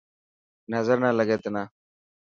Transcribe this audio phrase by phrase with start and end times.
[0.73, 1.63] نظر نه لگي تنا.